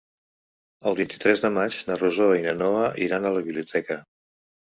El 0.91 0.95
vint-i-tres 0.99 1.43
de 1.43 1.51
maig 1.57 1.77
na 1.89 1.97
Rosó 2.01 2.29
i 2.39 2.43
na 2.47 2.55
Noa 2.63 2.87
iran 3.09 3.27
a 3.31 3.35
la 3.37 3.45
biblioteca. 3.51 3.99